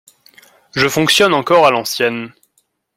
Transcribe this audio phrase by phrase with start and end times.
[0.73, 2.33] Je fonctionne encore à l’ancienne.